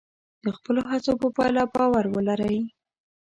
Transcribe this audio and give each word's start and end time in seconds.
د 0.43 0.45
خپلو 0.57 0.81
هڅو 0.91 1.13
په 1.21 1.27
پایله 1.37 1.63
باور 1.73 2.05
ولرئ. 2.15 2.59